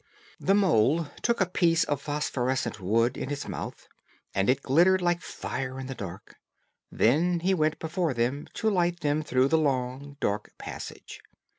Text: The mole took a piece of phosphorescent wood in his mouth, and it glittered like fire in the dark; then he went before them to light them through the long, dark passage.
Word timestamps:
The 0.39 0.55
mole 0.55 1.05
took 1.21 1.39
a 1.39 1.45
piece 1.45 1.83
of 1.83 2.01
phosphorescent 2.01 2.79
wood 2.79 3.15
in 3.19 3.29
his 3.29 3.47
mouth, 3.47 3.87
and 4.33 4.49
it 4.49 4.63
glittered 4.63 4.99
like 4.99 5.21
fire 5.21 5.79
in 5.79 5.85
the 5.85 5.93
dark; 5.93 6.37
then 6.91 7.41
he 7.41 7.53
went 7.53 7.77
before 7.77 8.15
them 8.15 8.47
to 8.55 8.71
light 8.71 9.01
them 9.01 9.21
through 9.21 9.49
the 9.49 9.59
long, 9.59 10.17
dark 10.19 10.53
passage. 10.57 11.21